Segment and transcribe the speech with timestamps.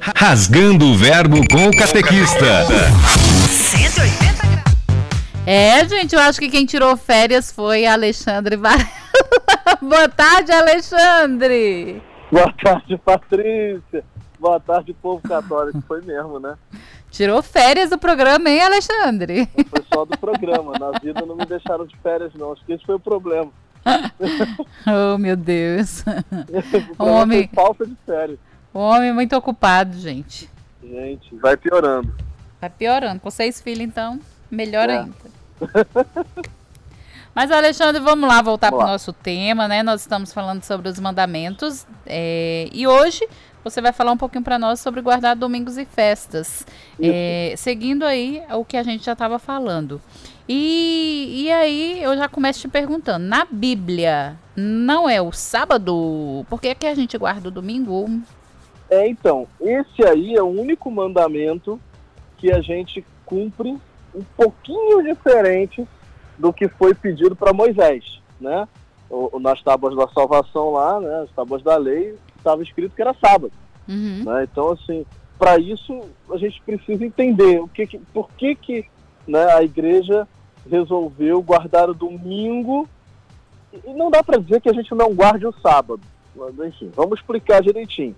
[0.00, 2.64] Rasgando o Verbo com o Catequista.
[3.48, 4.76] 180 graus.
[5.46, 8.88] É, gente, eu acho que quem tirou férias foi Alexandre Varela.
[9.82, 12.02] Boa tarde, Alexandre.
[12.32, 14.02] Boa tarde, Patrícia.
[14.38, 15.82] Boa tarde, povo católico.
[15.86, 16.56] Foi mesmo, né?
[17.10, 19.48] Tirou férias do programa, hein, Alexandre?
[19.68, 20.78] Foi só do programa.
[20.78, 22.52] Na vida não me deixaram de férias, não.
[22.52, 23.50] Acho que esse foi o problema.
[25.14, 26.04] oh, meu Deus.
[26.98, 27.50] o Homem.
[27.52, 28.38] foi falta de férias.
[28.72, 30.48] O homem muito ocupado, gente.
[30.82, 32.14] Gente, vai piorando.
[32.60, 33.20] Vai piorando.
[33.20, 34.98] Com seis filhos, então, melhor É.
[35.00, 35.14] ainda.
[37.34, 39.82] Mas, Alexandre, vamos lá voltar para o nosso tema, né?
[39.82, 41.86] Nós estamos falando sobre os mandamentos.
[42.06, 43.26] é, e hoje
[43.62, 46.66] você vai falar um pouquinho para nós sobre guardar domingos e festas.
[47.00, 50.00] É, seguindo aí o que a gente já estava falando.
[50.48, 56.44] E, e aí eu já começo te perguntando: na Bíblia não é o sábado?
[56.50, 58.20] Por que, que a gente guarda o domingo?
[58.90, 61.80] É, então, esse aí é o único mandamento
[62.38, 63.70] que a gente cumpre
[64.14, 65.86] um pouquinho diferente
[66.36, 68.66] do que foi pedido para Moisés, né?
[69.08, 71.22] O, nas tábuas da salvação lá, né?
[71.22, 73.52] As tábuas da lei, estava escrito que era sábado.
[73.88, 74.22] Uhum.
[74.24, 74.44] né?
[74.50, 75.04] Então, assim,
[75.38, 78.86] para isso a gente precisa entender o que, que- por que, que
[79.26, 80.26] né, a igreja
[80.68, 82.88] resolveu guardar o domingo
[83.84, 86.00] e não dá para dizer que a gente não guarde o sábado.
[86.34, 88.14] Mas, enfim, vamos explicar direitinho.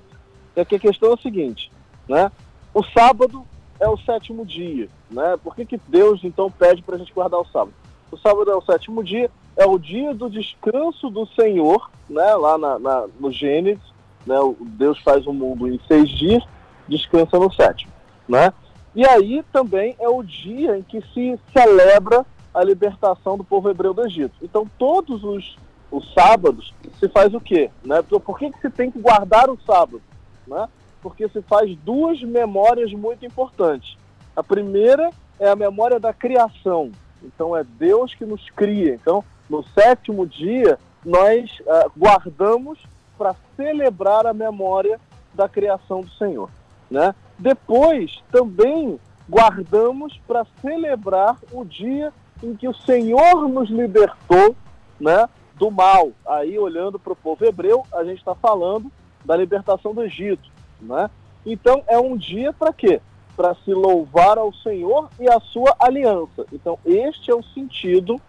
[0.54, 1.70] É que a questão é a seguinte,
[2.08, 2.30] né?
[2.74, 3.44] O sábado
[3.80, 5.36] é o sétimo dia, né?
[5.42, 7.72] Por que, que Deus então pede para a gente guardar o sábado?
[8.10, 12.34] O sábado é o sétimo dia, é o dia do descanso do Senhor, né?
[12.34, 13.82] Lá na, na- no Gênesis,
[14.26, 14.38] né?
[14.40, 16.42] O Deus faz o mundo em seis dias,
[16.88, 17.92] descansa no sétimo,
[18.28, 18.52] né?
[18.94, 23.94] E aí também é o dia em que se celebra a libertação do povo hebreu
[23.94, 24.34] do Egito.
[24.42, 25.56] Então todos os,
[25.90, 27.70] os sábados se faz o quê?
[27.82, 28.02] Né?
[28.02, 30.02] Por por que, que se tem que guardar o sábado?
[30.52, 30.68] Né?
[31.00, 33.96] Porque se faz duas memórias muito importantes.
[34.36, 36.92] A primeira é a memória da criação.
[37.22, 38.94] Então é Deus que nos cria.
[38.94, 42.78] Então no sétimo dia nós ah, guardamos
[43.18, 45.00] para celebrar a memória
[45.34, 46.50] da criação do Senhor.
[46.90, 47.14] Né?
[47.38, 52.12] Depois também guardamos para celebrar o dia
[52.42, 54.54] em que o Senhor nos libertou
[55.00, 56.12] né, do mal.
[56.26, 58.90] Aí, olhando para o povo hebreu, a gente está falando
[59.24, 60.50] da libertação do Egito.
[60.80, 61.10] Né?
[61.44, 63.00] Então, é um dia para quê?
[63.36, 66.44] Para se louvar ao Senhor e a sua aliança.
[66.52, 68.20] Então, este é o sentido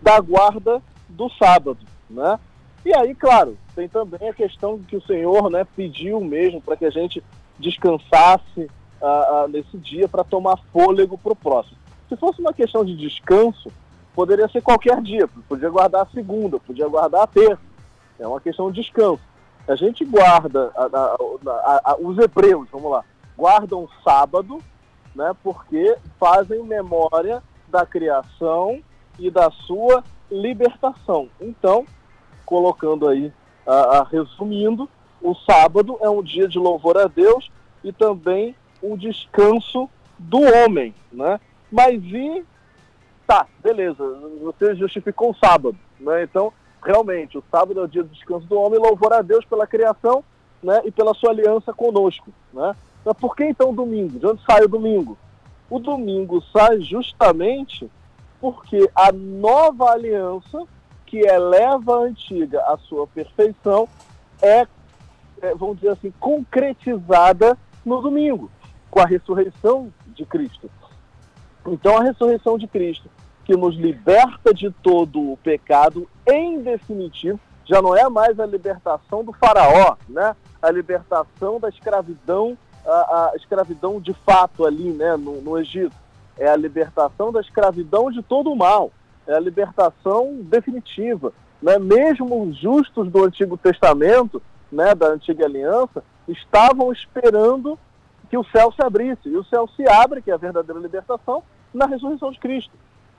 [0.00, 1.80] da guarda do sábado.
[2.08, 2.38] Né?
[2.84, 6.84] E aí, claro, tem também a questão que o Senhor né, pediu mesmo para que
[6.84, 7.22] a gente
[7.58, 8.68] descansasse
[9.00, 9.06] ah,
[9.44, 11.76] ah, nesse dia para tomar fôlego para o próximo.
[12.08, 13.70] Se fosse uma questão de descanso,
[14.14, 17.62] poderia ser qualquer dia, podia guardar a segunda, podia guardar a terça.
[18.18, 19.22] É uma questão de descanso.
[19.68, 23.04] A gente guarda, a- a- a- os hebreus, vamos lá,
[23.36, 24.58] guardam sábado,
[25.14, 28.80] né, porque fazem memória da criação
[29.18, 31.28] e da sua libertação.
[31.40, 31.86] Então,
[32.44, 33.32] colocando aí,
[34.10, 34.88] resumindo,
[35.20, 37.50] o sábado é um dia de louvor a Deus
[37.84, 41.38] e também um descanso do homem, né?
[41.70, 42.44] Mas e
[43.26, 44.02] tá, beleza,
[44.42, 46.24] você justificou o sábado, né?
[46.24, 46.52] Então,
[46.82, 50.24] realmente, o sábado é o dia do descanso do homem, louvor a Deus pela criação,
[50.62, 50.80] né?
[50.84, 52.74] E pela sua aliança conosco, né?
[53.04, 54.18] Mas por que então domingo?
[54.18, 55.16] De onde sai o domingo?
[55.68, 57.90] O domingo sai justamente
[58.40, 60.64] porque a nova aliança
[61.06, 63.88] que eleva a antiga à sua perfeição
[64.40, 64.66] é,
[65.40, 68.50] é, vamos dizer assim, concretizada no domingo,
[68.90, 70.70] com a ressurreição de Cristo.
[71.66, 73.08] Então, a ressurreição de Cristo,
[73.44, 79.24] que nos liberta de todo o pecado, em definitivo, já não é mais a libertação
[79.24, 80.36] do faraó, né?
[80.60, 85.94] A libertação da escravidão, a, a escravidão de fato ali, né, no, no Egito.
[86.38, 88.90] É a libertação da escravidão de todo o mal.
[89.26, 91.32] É a libertação definitiva.
[91.60, 91.78] Né?
[91.78, 97.78] Mesmo os justos do Antigo Testamento, né, da Antiga Aliança, estavam esperando
[98.28, 99.28] que o céu se abrisse.
[99.28, 102.72] E o céu se abre, que é a verdadeira libertação, na ressurreição de Cristo.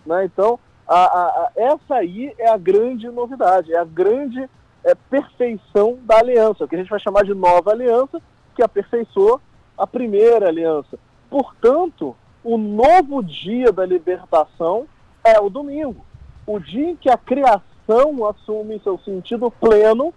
[0.05, 0.25] Né?
[0.25, 4.49] Então, a, a, a, essa aí é a grande novidade, é a grande
[4.83, 8.21] é, perfeição da aliança, o que a gente vai chamar de nova aliança,
[8.55, 9.41] que aperfeiçoou
[9.77, 10.99] a primeira aliança.
[11.29, 14.85] Portanto, o novo dia da libertação
[15.23, 16.05] é o domingo.
[16.45, 20.13] O dia em que a criação assume seu sentido pleno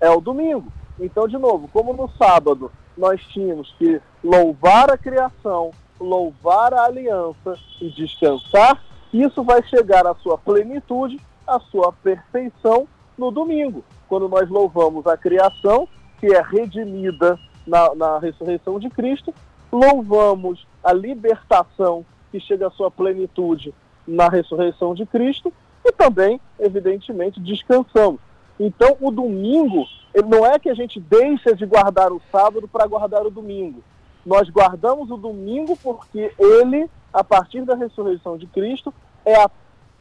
[0.00, 0.70] é o domingo.
[0.98, 7.58] Então, de novo, como no sábado nós tínhamos que louvar a criação, louvar a aliança
[7.80, 8.80] e descansar,
[9.12, 12.86] isso vai chegar à sua plenitude, à sua perfeição
[13.18, 19.34] no domingo, quando nós louvamos a criação, que é redimida na, na ressurreição de Cristo,
[19.70, 23.74] louvamos a libertação que chega à sua plenitude
[24.06, 25.52] na ressurreição de Cristo
[25.84, 28.20] e também, evidentemente, descansamos.
[28.58, 29.86] Então, o domingo,
[30.26, 33.82] não é que a gente deixa de guardar o sábado para guardar o domingo.
[34.24, 38.92] Nós guardamos o domingo porque ele, a partir da ressurreição de Cristo,
[39.24, 39.50] é a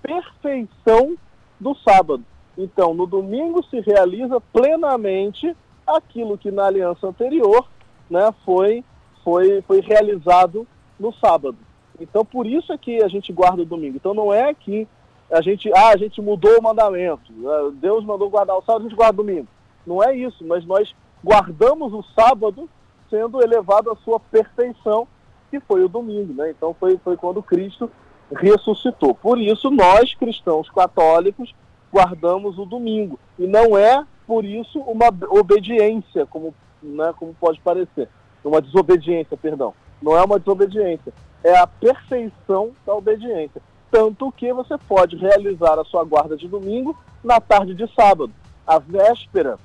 [0.01, 1.17] perfeição
[1.59, 2.23] do sábado.
[2.57, 7.67] Então, no domingo se realiza plenamente aquilo que na aliança anterior
[8.09, 8.83] né, foi,
[9.23, 10.67] foi, foi realizado
[11.00, 11.57] no sábado.
[12.00, 13.97] Então, por isso é que a gente guarda o domingo.
[13.97, 14.88] Então, não é que
[15.31, 18.89] a gente, ah, a gente mudou o mandamento, ah, Deus mandou guardar o sábado, a
[18.89, 19.47] gente guarda o domingo.
[19.85, 22.69] Não é isso, mas nós guardamos o sábado
[23.09, 25.07] sendo elevado à sua perfeição,
[25.50, 26.51] que foi o domingo, né?
[26.51, 27.92] Então foi, foi quando Cristo
[28.36, 29.13] ressuscitou.
[29.16, 31.54] Por isso, nós, cristãos católicos,
[31.92, 33.19] guardamos o domingo.
[33.38, 38.07] E não é, por isso, uma obediência, como, né, como pode parecer.
[38.44, 39.74] Uma desobediência, perdão.
[40.01, 41.12] Não é uma desobediência.
[41.44, 43.62] É a perfeição da obediência.
[43.92, 48.31] Tanto que você pode realizar a sua guarda de domingo na tarde de sábado.
[48.66, 49.57] A véspera,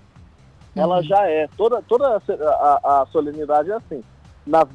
[0.75, 0.83] uhum.
[0.83, 1.47] ela já é.
[1.57, 4.03] Toda, toda a, a, a solenidade é assim.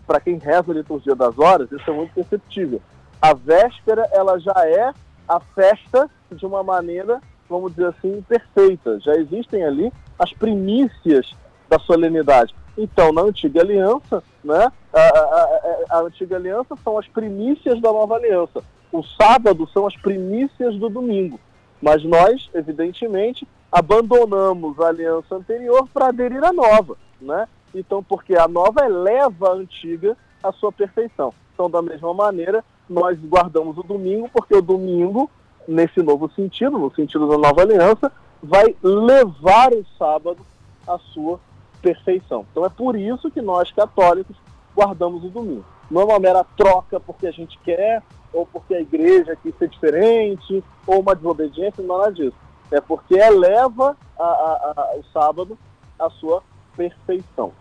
[0.05, 2.81] Para quem reza a liturgia das horas, isso é muito perceptível.
[3.21, 4.93] A véspera, ela já é
[5.27, 8.99] a festa de uma maneira, vamos dizer assim, perfeita.
[8.99, 11.35] Já existem ali as primícias
[11.69, 12.55] da solenidade.
[12.77, 18.15] Então, na antiga aliança, né, a, a, a, antiga aliança são as primícias da nova
[18.15, 18.63] aliança.
[18.91, 21.39] O sábado são as primícias do domingo.
[21.81, 27.47] Mas nós, evidentemente, abandonamos a aliança anterior para aderir à nova, né?
[27.73, 31.33] Então, porque a nova eleva a antiga à sua perfeição.
[31.53, 35.29] Então, da mesma maneira, nós guardamos o domingo, porque o domingo,
[35.67, 38.11] nesse novo sentido, no sentido da nova aliança,
[38.41, 40.39] vai levar o sábado
[40.87, 41.39] à sua
[41.81, 42.45] perfeição.
[42.51, 44.35] Então é por isso que nós, católicos,
[44.75, 45.65] guardamos o domingo.
[45.89, 49.69] Não é uma mera troca porque a gente quer, ou porque a igreja quis ser
[49.69, 52.35] diferente, ou uma desobediência, é nada disso.
[52.71, 55.57] É porque eleva a, a, a, o sábado
[55.97, 56.43] à sua
[56.79, 57.51] perfeição.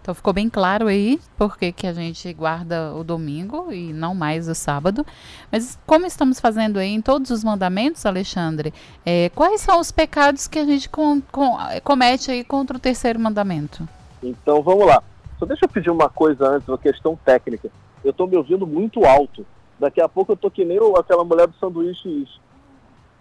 [0.00, 4.48] Então ficou bem claro aí porque que a gente guarda o domingo e não mais
[4.48, 5.06] o sábado.
[5.50, 8.74] Mas como estamos fazendo aí em todos os mandamentos, Alexandre,
[9.06, 13.20] é, quais são os pecados que a gente com, com, comete aí contra o terceiro
[13.20, 13.88] mandamento?
[14.20, 15.00] Então vamos lá.
[15.38, 17.70] Só deixa eu pedir uma coisa antes, uma questão técnica.
[18.02, 19.46] Eu estou me ouvindo muito alto.
[19.78, 22.40] Daqui a pouco eu tô que nem aquela mulher do sanduíche isso.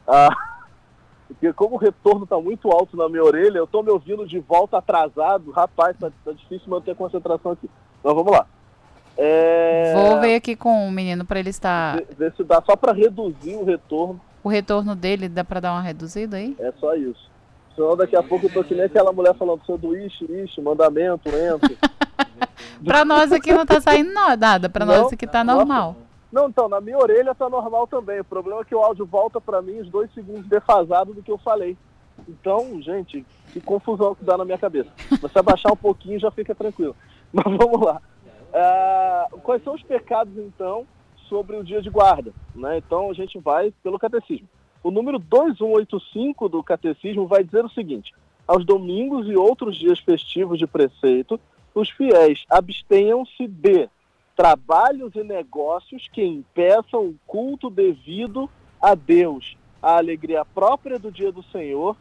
[0.08, 0.36] Ah,
[1.34, 4.40] porque como o retorno está muito alto na minha orelha, eu estou me ouvindo de
[4.40, 5.52] volta atrasado.
[5.52, 7.70] Rapaz, tá, tá difícil manter a concentração aqui.
[8.00, 8.46] Então vamos lá.
[9.18, 9.94] É...
[9.96, 11.96] Vou ver aqui com o menino para ele estar.
[11.96, 14.20] Ver, ver se dá só para reduzir o retorno.
[14.44, 16.56] O retorno dele dá para dar uma reduzida aí?
[16.60, 17.30] É só isso.
[17.76, 21.78] Senão daqui a pouco eu tô que nem aquela mulher falando sanduíche, ixi, mandamento, entro.
[22.84, 25.96] para nós aqui não tá saindo nada, para nós aqui tá normal.
[25.98, 26.11] Nossa.
[26.32, 28.20] Não, então, na minha orelha tá normal também.
[28.22, 31.32] O problema é que o áudio volta para mim os dois segundos defasado do que
[31.32, 31.78] eu falei.
[32.28, 34.90] Então, gente, que confusão que dá na minha cabeça.
[35.20, 36.96] Você abaixar um pouquinho já fica tranquilo.
[37.34, 38.02] Mas vamos lá.
[38.54, 40.86] Uh, quais são os pecados, então,
[41.28, 42.34] sobre o dia de guarda?
[42.56, 42.78] Né?
[42.78, 44.48] Então, a gente vai pelo catecismo.
[44.84, 48.14] O número 2185 do catecismo vai dizer o seguinte:
[48.48, 51.40] aos domingos e outros dias festivos de preceito,
[51.74, 53.90] os fiéis abstenham-se de
[54.42, 58.50] trabalhos e negócios que impeçam o culto devido
[58.82, 61.96] a Deus, a alegria própria do dia do Senhor,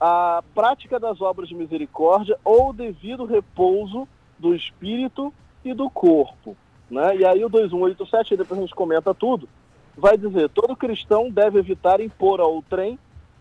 [0.00, 5.32] a prática das obras de misericórdia ou devido repouso do espírito
[5.64, 6.56] e do corpo.
[6.90, 7.18] Né?
[7.18, 9.48] E aí o 2187, depois a gente comenta tudo,
[9.96, 12.98] vai dizer, todo cristão deve evitar impor ao trem,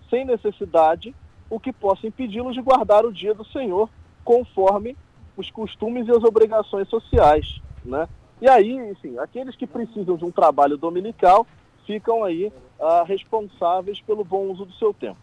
[0.07, 1.15] sem necessidade,
[1.49, 3.89] o que possa impedi-lo de guardar o dia do Senhor,
[4.23, 4.95] conforme
[5.35, 7.59] os costumes e as obrigações sociais.
[7.83, 8.07] Né?
[8.41, 11.47] E aí, enfim, aqueles que precisam de um trabalho dominical
[11.85, 15.17] ficam aí ah, responsáveis pelo bom uso do seu tempo.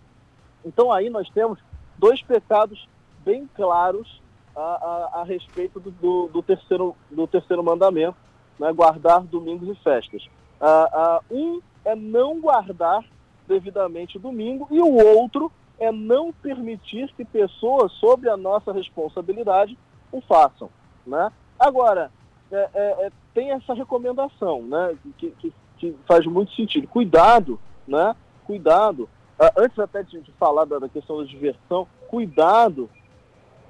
[0.64, 1.58] Então aí nós temos
[1.98, 2.88] dois pecados
[3.24, 4.20] bem claros
[4.54, 8.16] a, a, a respeito do, do, do, terceiro, do terceiro mandamento,
[8.58, 10.26] né, guardar domingos e festas.
[10.60, 13.04] Ah, ah, um é não guardar
[13.46, 19.76] devidamente o domingo e o outro é não permitir que pessoas sob a nossa responsabilidade
[20.12, 20.70] o façam.
[21.04, 21.32] Né?
[21.58, 22.10] Agora,
[22.52, 24.94] é, é, é, tem essa recomendação, né?
[25.16, 26.86] Que, que, que, faz muito sentido.
[26.86, 28.14] Cuidado, né?
[28.44, 29.08] Cuidado.
[29.40, 32.90] Uh, antes até de, de falar da, da, questão da diversão, cuidado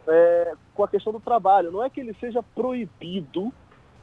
[0.07, 1.71] é, com a questão do trabalho.
[1.71, 3.53] Não é que ele seja proibido,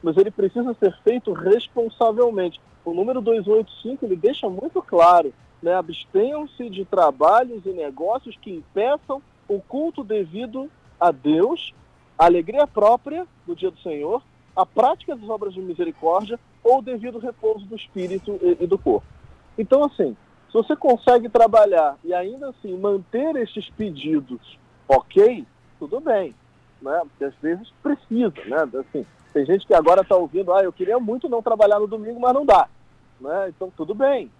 [0.02, 2.60] mas ele precisa ser feito responsavelmente.
[2.82, 5.32] O número 285 ele deixa muito claro,
[5.62, 5.74] né?
[5.74, 11.74] Abstenham-se de trabalhos e negócios que impeçam o culto devido a Deus
[12.18, 14.22] A alegria própria do dia do Senhor,
[14.54, 19.06] a prática das obras de misericórdia ou devido repouso do espírito e, e do corpo.
[19.56, 20.16] Então, assim,
[20.46, 25.46] se você consegue trabalhar e ainda assim manter estes pedidos ok,
[25.78, 26.34] tudo bem,
[26.82, 27.00] né?
[27.08, 28.68] Porque às vezes precisa, né?
[28.80, 32.18] Assim, tem gente que agora está ouvindo, ah, eu queria muito não trabalhar no domingo,
[32.18, 32.68] mas não dá,
[33.20, 33.48] né?
[33.48, 34.30] Então tudo bem,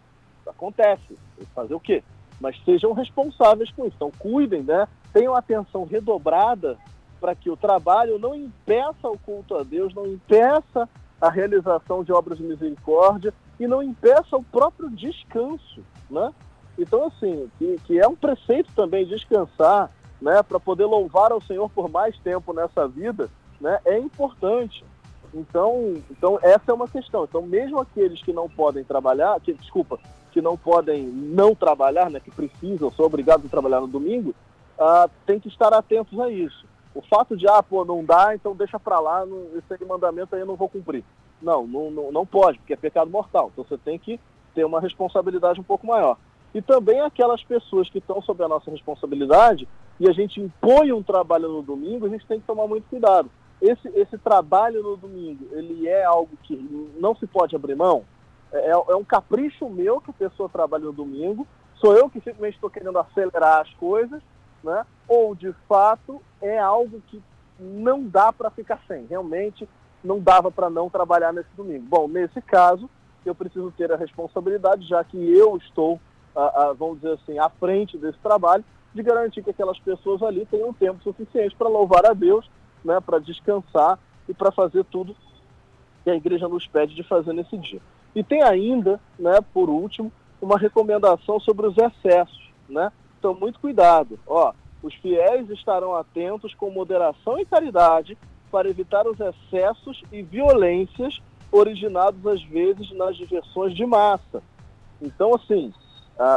[0.47, 1.17] acontece,
[1.55, 2.03] fazer o quê?
[2.41, 4.89] Mas sejam responsáveis com isso, então cuidem, né?
[5.13, 6.77] Tenham atenção redobrada
[7.21, 10.89] para que o trabalho não impeça o culto a Deus, não impeça
[11.21, 16.33] a realização de obras de misericórdia e não impeça o próprio descanso, né?
[16.79, 21.69] Então, assim, que, que é um preceito também descansar, né, para poder louvar ao Senhor
[21.69, 23.29] por mais tempo nessa vida,
[23.61, 24.85] né, é importante.
[25.33, 27.25] Então, então essa é uma questão.
[27.25, 29.99] Então, mesmo aqueles que não podem trabalhar, que, desculpa,
[30.33, 34.35] que não podem não trabalhar, né, que precisam, são obrigados a trabalhar no domingo,
[34.79, 36.67] ah, tem que estar atentos a isso.
[36.95, 40.41] O fato de, ah, pô, não dá, então deixa para lá, não, esse mandamento aí
[40.41, 41.05] eu não vou cumprir.
[41.41, 43.51] Não, não, não, não pode, porque é pecado mortal.
[43.53, 44.19] Então você tem que
[44.55, 46.17] ter uma responsabilidade um pouco maior.
[46.53, 49.69] E também aquelas pessoas que estão sob a nossa responsabilidade
[50.01, 53.31] e a gente impõe um trabalho no domingo, a gente tem que tomar muito cuidado.
[53.63, 56.57] Esse, esse trabalho no domingo, ele é algo que
[56.99, 58.05] não se pode abrir mão?
[58.53, 62.55] É, é um capricho meu que a pessoa trabalha no domingo, sou eu que simplesmente
[62.55, 64.21] estou querendo acelerar as coisas,
[64.65, 64.85] né?
[65.07, 67.23] ou de fato é algo que
[67.59, 69.07] não dá para ficar sem.
[69.07, 69.69] Realmente
[70.03, 71.85] não dava para não trabalhar nesse domingo.
[71.87, 72.89] Bom, nesse caso,
[73.25, 76.01] eu preciso ter a responsabilidade, já que eu estou,
[76.35, 80.47] a, a, vamos dizer assim, à frente desse trabalho, de garantir que aquelas pessoas ali
[80.47, 82.51] tenham tempo suficiente para louvar a Deus,
[82.85, 85.15] né, para descansar e para fazer tudo
[86.03, 87.81] que a igreja nos pede de fazer nesse dia.
[88.15, 92.91] E tem ainda, né, por último, uma recomendação sobre os excessos, né?
[93.19, 94.19] Então, muito cuidado.
[94.27, 98.17] Ó, os fiéis estarão atentos com moderação e caridade
[98.51, 101.21] para evitar os excessos e violências
[101.53, 104.43] originados às vezes nas diversões de massa.
[105.01, 105.73] Então, assim,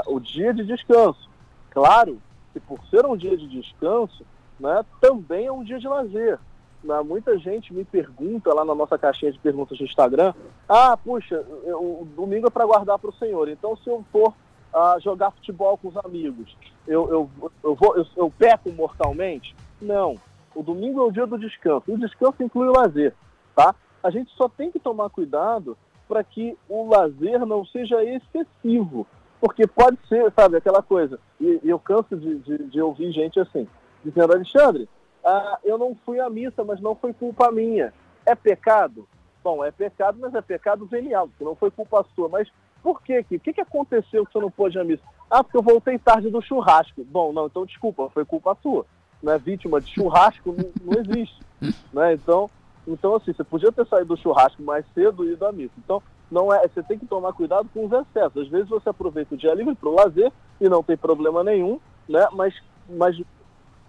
[0.07, 1.29] o dia de descanso,
[1.69, 2.21] claro
[2.51, 4.25] que por ser um dia de descanso,
[4.59, 6.39] né, também é um dia de lazer.
[6.83, 7.01] Né?
[7.01, 10.33] Muita gente me pergunta lá na nossa caixinha de perguntas do Instagram,
[10.67, 14.33] ah, puxa, eu, o domingo é para guardar para o Senhor, então se eu for
[14.73, 16.55] uh, jogar futebol com os amigos,
[16.87, 19.55] eu, eu, eu, vou, eu, eu peco mortalmente?
[19.81, 20.15] Não.
[20.55, 21.91] O domingo é o dia do descanso.
[21.91, 23.13] O descanso inclui o lazer,
[23.55, 23.73] tá?
[24.03, 25.77] A gente só tem que tomar cuidado
[26.07, 29.07] para que o lazer não seja excessivo.
[29.39, 31.19] Porque pode ser, sabe, aquela coisa.
[31.39, 33.67] E, e eu canso de, de, de, ouvir gente assim,
[34.03, 34.87] dizendo, Alexandre,
[35.25, 37.93] ah, eu não fui à missa, mas não foi culpa minha.
[38.25, 39.07] É pecado?
[39.43, 42.29] Bom, é pecado, mas é pecado venial, porque não foi culpa sua.
[42.29, 42.49] Mas
[42.83, 43.19] por quê?
[43.19, 45.03] O que, que aconteceu que você não pôde ir à missa?
[45.31, 47.03] Ah, porque eu voltei tarde do churrasco.
[47.05, 48.85] Bom, não, então desculpa, foi culpa sua
[49.23, 51.39] né, vítima de churrasco não, não existe.
[51.93, 52.13] né?
[52.13, 52.49] Então,
[52.85, 55.73] então, assim, você podia ter saído do churrasco mais cedo e ido à missa.
[55.77, 58.43] Então, não é, você tem que tomar cuidado com os excessos.
[58.43, 61.79] Às vezes você aproveita o dia livre para o lazer e não tem problema nenhum,
[62.09, 62.27] né?
[62.33, 62.53] mas,
[62.89, 63.19] mas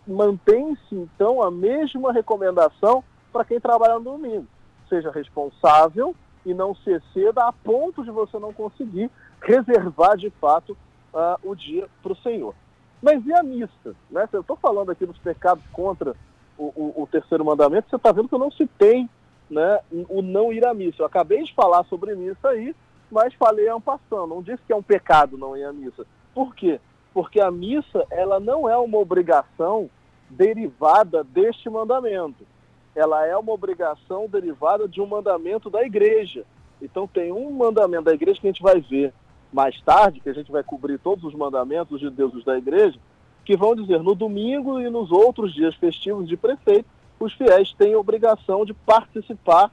[0.07, 4.47] mantém-se, então, a mesma recomendação para quem trabalha no domingo.
[4.89, 9.11] Seja responsável e não se exceda a ponto de você não conseguir
[9.41, 10.77] reservar, de fato,
[11.13, 12.55] uh, o dia para o Senhor.
[13.03, 13.95] Mas e a missa?
[14.11, 14.27] Né?
[14.31, 16.15] Se eu estou falando aqui dos pecados contra
[16.57, 19.09] o, o, o terceiro mandamento, você está vendo que não citei
[19.51, 21.03] né, o não ir à missa.
[21.03, 22.75] Eu acabei de falar sobre missa aí,
[23.11, 24.27] mas falei passando.
[24.29, 26.07] Não disse que é um pecado não ir à missa.
[26.35, 26.81] Por quê?
[27.13, 29.89] Porque a missa ela não é uma obrigação
[30.31, 32.47] derivada deste mandamento.
[32.95, 36.45] Ela é uma obrigação derivada de um mandamento da igreja.
[36.81, 39.13] Então tem um mandamento da igreja que a gente vai ver
[39.53, 42.99] mais tarde, que a gente vai cobrir todos os mandamentos de Deus da igreja,
[43.45, 46.89] que vão dizer no domingo e nos outros dias festivos de prefeito,
[47.21, 49.71] os fiéis têm obrigação de participar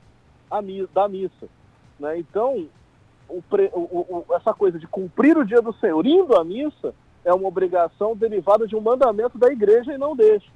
[0.93, 1.47] da missa.
[1.99, 2.19] Né?
[2.19, 2.67] Então,
[3.27, 3.41] o,
[3.73, 7.47] o, o, essa coisa de cumprir o dia do Senhor indo à missa é uma
[7.47, 10.47] obrigação derivada de um mandamento da igreja e não desse.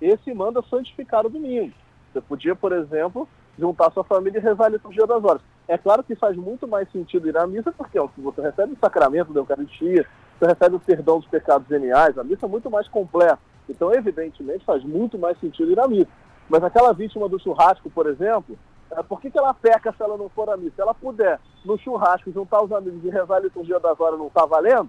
[0.00, 1.72] Esse manda santificar o domingo.
[2.12, 5.42] Você podia, por exemplo, juntar sua família e rezar a liturgia das horas.
[5.66, 8.78] É claro que faz muito mais sentido ir à missa, porque ó, você recebe o
[8.78, 10.06] sacramento da Eucaristia,
[10.38, 13.38] você recebe o perdão dos pecados geniais, a missa é muito mais completa.
[13.68, 16.08] Então, evidentemente, faz muito mais sentido ir à missa.
[16.48, 18.58] Mas aquela vítima do churrasco, por exemplo,
[18.90, 20.76] é, por que, que ela peca se ela não for à missa?
[20.76, 24.28] Se ela puder, no churrasco, juntar os amigos e rezar a liturgia das horas não
[24.28, 24.88] está valendo,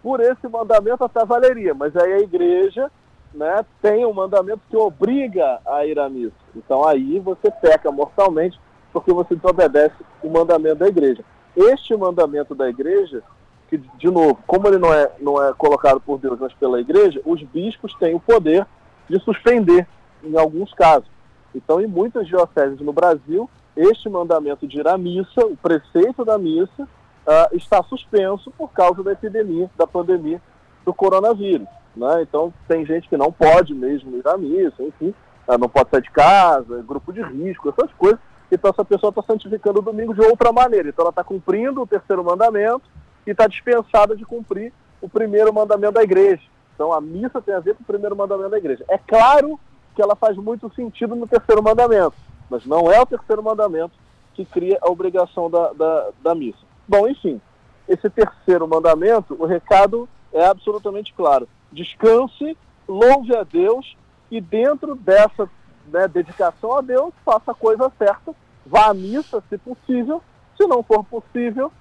[0.00, 1.74] por esse mandamento até valeria.
[1.74, 2.90] Mas aí a igreja
[3.34, 6.32] né, tem um mandamento que obriga a ir à missa.
[6.54, 8.60] Então aí você peca mortalmente
[8.92, 11.24] porque você desobedece o mandamento da igreja.
[11.56, 13.22] Este mandamento da igreja,
[13.68, 17.20] que de novo, como ele não é, não é colocado por Deus, mas pela igreja,
[17.24, 18.66] os bispos têm o poder
[19.08, 19.86] de suspender
[20.22, 21.08] em alguns casos.
[21.54, 26.38] Então, em muitas dioceses no Brasil, este mandamento de ir à missa, o preceito da
[26.38, 30.40] missa, uh, está suspenso por causa da epidemia, da pandemia
[30.84, 31.68] do coronavírus.
[31.96, 32.22] Né?
[32.22, 35.14] Então, tem gente que não pode mesmo ir à missa, enfim,
[35.48, 38.18] uh, não pode sair de casa, grupo de risco, essas coisas.
[38.50, 40.88] Então, essa pessoa está santificando o domingo de outra maneira.
[40.88, 42.82] Então, ela está cumprindo o terceiro mandamento
[43.26, 46.42] e está dispensada de cumprir o primeiro mandamento da igreja.
[46.74, 48.84] Então, a missa tem a ver com o primeiro mandamento da igreja.
[48.88, 49.58] É claro
[49.94, 52.14] que ela faz muito sentido no terceiro mandamento,
[52.48, 53.92] mas não é o terceiro mandamento
[54.34, 56.58] que cria a obrigação da, da, da missa.
[56.88, 57.40] Bom, enfim,
[57.88, 61.48] esse terceiro mandamento, o recado é absolutamente claro.
[61.72, 63.96] Descanse, louve a Deus
[64.30, 65.48] e dentro dessa
[65.86, 70.22] né, dedicação a Deus, faça a coisa certa, vá à missa, se possível.
[70.56, 71.72] Se não for possível,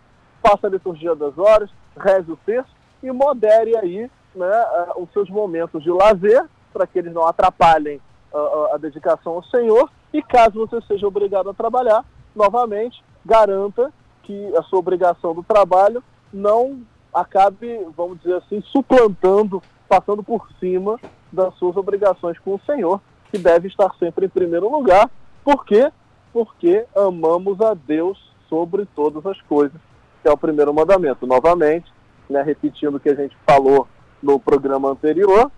[0.41, 2.71] faça a liturgia das horas, reze o texto
[3.03, 7.99] e modere aí né, os seus momentos de lazer, para que eles não atrapalhem
[8.33, 9.89] a, a dedicação ao Senhor.
[10.13, 12.03] E caso você seja obrigado a trabalhar,
[12.35, 13.93] novamente, garanta
[14.23, 16.81] que a sua obrigação do trabalho não
[17.13, 20.97] acabe, vamos dizer assim, suplantando, passando por cima
[21.29, 25.11] das suas obrigações com o Senhor, que deve estar sempre em primeiro lugar.
[25.43, 25.91] Por quê?
[26.31, 28.17] Porque amamos a Deus
[28.47, 29.77] sobre todas as coisas,
[30.21, 31.27] que é o primeiro mandamento.
[31.27, 31.91] Novamente,
[32.29, 33.85] né, repetindo o que a gente falou
[34.23, 35.51] no programa anterior,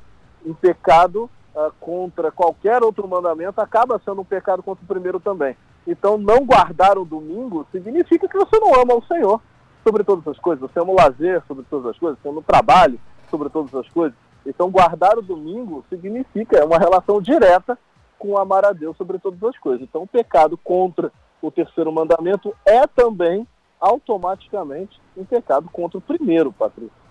[0.43, 5.55] um pecado uh, contra qualquer outro mandamento acaba sendo um pecado contra o primeiro também.
[5.85, 9.39] Então, não guardar o domingo significa que você não ama o Senhor
[9.83, 12.43] sobre todas as coisas, você ama o lazer sobre todas as coisas, você ama o
[12.43, 12.99] trabalho
[13.33, 14.15] sobre todas as coisas.
[14.45, 17.79] Então, guardar o domingo significa, é uma relação direta
[18.19, 19.81] com amar a Deus sobre todas as coisas.
[19.81, 21.11] Então, o pecado contra
[21.41, 23.47] o terceiro mandamento é também
[23.79, 27.03] automaticamente um pecado contra o primeiro, Patrícia.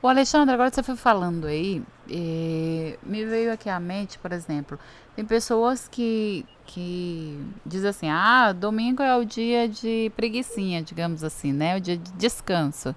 [0.00, 1.82] O Alexandre, agora você foi falando aí,
[3.02, 4.78] me veio aqui à mente, por exemplo,
[5.14, 11.52] tem pessoas que, que dizem assim, ah, domingo é o dia de preguiçinha, digamos assim,
[11.52, 11.76] né?
[11.76, 12.94] O dia de descanso.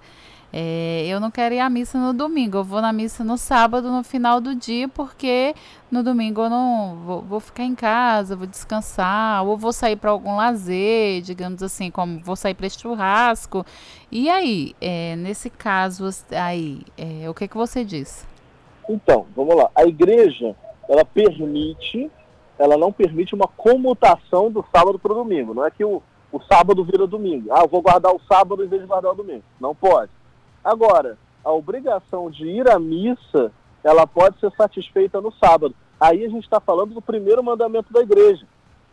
[0.53, 3.89] É, eu não quero ir à missa no domingo, eu vou na missa no sábado,
[3.89, 5.55] no final do dia, porque
[5.89, 10.11] no domingo eu não vou, vou ficar em casa, vou descansar, ou vou sair para
[10.11, 13.65] algum lazer, digamos assim, como vou sair para churrasco.
[14.11, 18.27] E aí, é, nesse caso aí, é, o que, que você diz?
[18.89, 19.69] Então, vamos lá.
[19.73, 20.53] A igreja,
[20.89, 22.11] ela permite,
[22.59, 25.53] ela não permite uma comutação do sábado para o domingo.
[25.53, 27.47] Não é que o, o sábado vira domingo.
[27.53, 29.43] Ah, eu vou guardar o sábado em vez de guardar o domingo.
[29.57, 30.11] Não pode
[30.63, 33.51] Agora, a obrigação de ir à missa,
[33.83, 35.75] ela pode ser satisfeita no sábado.
[35.99, 38.45] Aí a gente está falando do primeiro mandamento da igreja.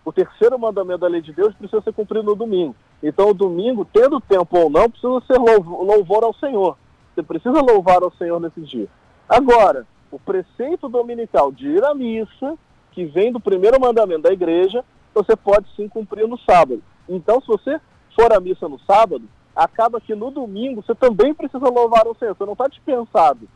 [0.05, 2.75] O terceiro mandamento da lei de Deus precisa ser cumprido no domingo.
[3.03, 6.77] Então, o domingo, tendo tempo ou não, precisa ser louvor ao Senhor.
[7.15, 8.89] Você precisa louvar ao Senhor nesse dia.
[9.29, 12.57] Agora, o preceito dominical de ir à missa,
[12.93, 14.83] que vem do primeiro mandamento da igreja,
[15.15, 16.83] você pode sim cumprir no sábado.
[17.09, 17.81] Então, se você
[18.15, 19.23] for à missa no sábado,
[19.59, 22.37] acaba que no domingo você também precisa louvar ao Senhor.
[22.37, 23.49] Você não está dispensado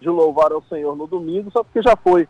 [0.00, 2.28] de louvar ao Senhor no domingo só porque já foi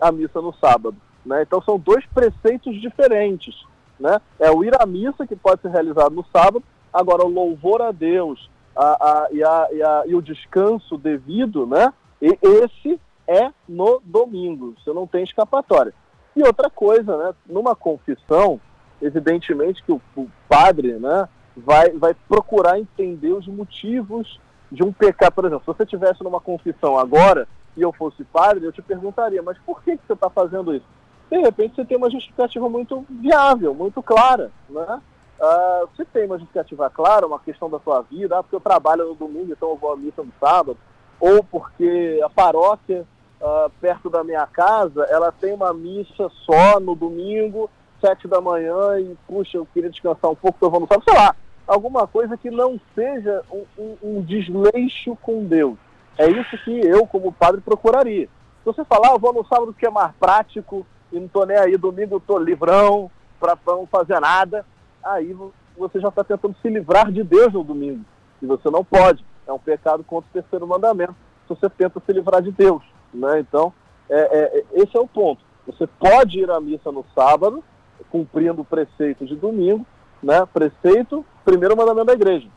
[0.00, 0.96] a missa no sábado.
[1.24, 1.42] Né?
[1.42, 3.54] Então são dois preceitos diferentes.
[3.98, 4.18] Né?
[4.38, 7.92] É o ir à missa, que pode ser realizado no sábado, agora o louvor a
[7.92, 11.92] Deus a, a, e, a, e, e o descanso devido, né?
[12.22, 15.92] E esse é no domingo, você não tem escapatória.
[16.34, 17.34] E outra coisa, né?
[17.46, 18.58] numa confissão,
[19.02, 21.28] evidentemente que o, o padre, né?
[21.60, 25.32] Vai, vai procurar entender os motivos de um pecado.
[25.32, 27.46] Por exemplo, se você estivesse numa confissão agora
[27.76, 30.86] e eu fosse padre, eu te perguntaria, mas por que, que você está fazendo isso?
[31.30, 35.00] De repente você tem uma justificativa muito viável, muito clara, né?
[35.40, 39.08] Uh, se tem uma justificativa clara, uma questão da sua vida, ah, porque eu trabalho
[39.08, 40.76] no domingo, então eu vou à missa no sábado,
[41.18, 43.06] ou porque a paróquia
[43.40, 47.70] uh, perto da minha casa, ela tem uma missa só no domingo,
[48.00, 51.04] sete da manhã, e puxa, eu queria descansar um pouco, então eu vou no sábado,
[51.08, 51.34] sei lá,
[51.70, 55.78] alguma coisa que não seja um, um, um, desleixo com Deus.
[56.18, 58.26] É isso que eu, como padre, procuraria.
[58.26, 61.46] Se você falar, ah, eu vou no sábado que é mais prático e não estou
[61.46, 64.66] nem aí, domingo estou livrão para não fazer nada,
[65.02, 65.34] aí
[65.78, 68.04] você já está tentando se livrar de Deus no domingo.
[68.42, 69.24] E você não pode.
[69.46, 71.14] É um pecado contra o terceiro mandamento
[71.46, 72.82] se você tenta se livrar de Deus.
[73.14, 73.38] Né?
[73.40, 73.72] Então,
[74.08, 75.42] é, é, esse é o ponto.
[75.66, 77.62] Você pode ir à missa no sábado,
[78.10, 79.86] cumprindo o preceito de domingo,
[80.22, 80.44] né?
[80.52, 82.48] Preceito, primeiro mandamento da igreja.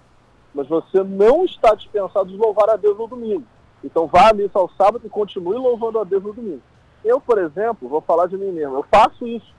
[0.53, 3.43] Mas você não está dispensado de louvar a Deus no domingo.
[3.84, 6.62] Então vá à missa ao sábado e continue louvando a Deus no domingo.
[7.03, 8.75] Eu, por exemplo, vou falar de mim mesmo.
[8.75, 9.51] Eu faço isso,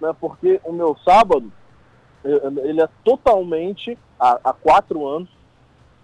[0.00, 0.14] né?
[0.18, 1.52] Porque o meu sábado,
[2.24, 5.28] ele é totalmente, há, há quatro anos,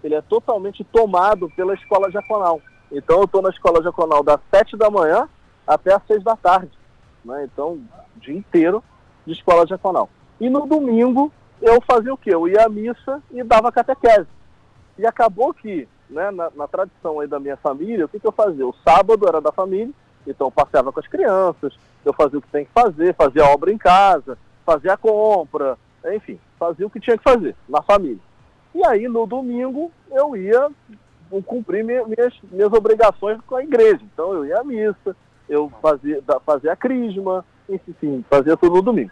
[0.03, 2.61] ele é totalmente tomado pela escola diaconal.
[2.91, 5.27] Então eu estou na escola diaconal das sete da manhã
[5.65, 6.71] até às seis da tarde.
[7.25, 7.49] Né?
[7.51, 7.79] Então,
[8.15, 8.83] o dia inteiro
[9.25, 10.07] de escola diaconal.
[10.39, 12.33] E no domingo eu fazia o quê?
[12.33, 14.27] Eu ia à missa e dava catequese.
[14.97, 18.31] E acabou que, né, na, na tradição aí da minha família, o que, que eu
[18.31, 18.65] fazia?
[18.65, 19.93] O sábado era da família,
[20.25, 23.71] então eu passeava com as crianças, eu fazia o que tem que fazer, fazia obra
[23.71, 25.77] em casa, fazia a compra,
[26.13, 28.19] enfim, fazia o que tinha que fazer na família.
[28.73, 30.69] E aí no domingo eu ia
[31.45, 34.01] cumprir minhas, minhas obrigações com a igreja.
[34.13, 35.15] Então eu ia à missa,
[35.49, 39.11] eu fazia, fazia a crisma, enfim, fazia tudo no domingo.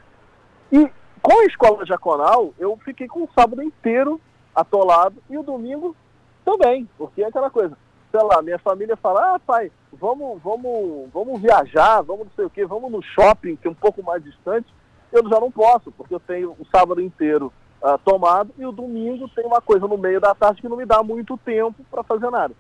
[0.71, 0.89] E
[1.23, 4.19] com a escola diaconal, eu fiquei com o sábado inteiro
[4.53, 5.95] atolado e o domingo
[6.43, 7.77] também, porque é aquela coisa,
[8.11, 12.49] sei lá, minha família fala, ah pai, vamos, vamos, vamos viajar, vamos não sei o
[12.49, 14.67] que, vamos no shopping, que é um pouco mais distante,
[15.13, 19.29] eu já não posso, porque eu tenho o sábado inteiro uh, tomado e o domingo
[19.29, 22.29] tem uma coisa no meio da tarde que não me dá muito tempo para fazer
[22.29, 22.53] nada.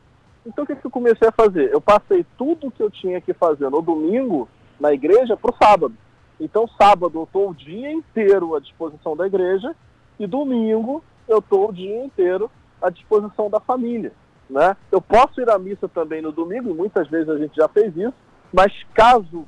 [0.45, 1.69] Então o que, que eu comecei a fazer?
[1.73, 4.47] Eu passei tudo que eu tinha que fazer no domingo
[4.79, 5.93] na igreja para o sábado.
[6.39, 9.75] Então sábado eu estou o dia inteiro à disposição da igreja
[10.19, 12.49] e domingo eu estou o dia inteiro
[12.81, 14.11] à disposição da família.
[14.49, 14.75] Né?
[14.91, 17.95] Eu posso ir à missa também no domingo, e muitas vezes a gente já fez
[17.95, 18.13] isso,
[18.51, 19.45] mas caso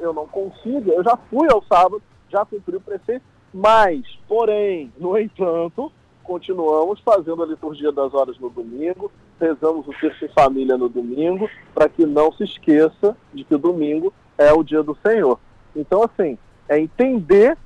[0.00, 5.16] eu não consiga, eu já fui ao sábado, já cumpri o preceito, mas, porém, no
[5.18, 10.88] entanto, continuamos fazendo a liturgia das horas no domingo, rezamos o terço em família no
[10.88, 15.38] domingo, para que não se esqueça de que o domingo é o dia do Senhor.
[15.76, 17.56] Então, assim, é entender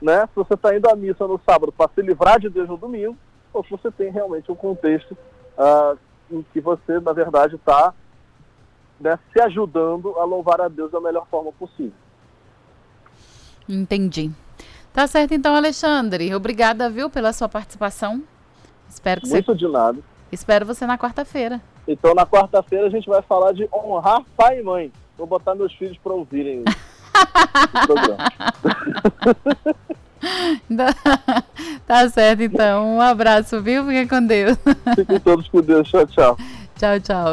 [0.00, 2.76] né, se você está indo à missa no sábado para se livrar de Deus no
[2.76, 3.16] domingo,
[3.52, 5.98] ou se você tem realmente um contexto uh,
[6.30, 7.92] em que você, na verdade, está
[9.00, 11.92] né, se ajudando a louvar a Deus da melhor forma possível.
[13.68, 14.30] Entendi.
[14.92, 16.34] Tá certo então, Alexandre.
[16.34, 18.22] Obrigada, viu, pela sua participação.
[18.88, 19.58] Espero que Muito você...
[19.58, 19.98] de nada.
[20.32, 21.60] Espero você na quarta-feira.
[21.86, 24.92] Então, na quarta-feira a gente vai falar de honrar pai e mãe.
[25.16, 26.97] Vou botar meus filhos para ouvirem o programa.
[31.86, 32.96] tá certo, então.
[32.96, 33.84] Um abraço, viu?
[33.84, 34.56] Fiquem com Deus.
[34.94, 35.88] Fiquem todos com Deus.
[35.88, 36.36] Tchau, tchau.
[36.76, 37.24] Tchau, tchau.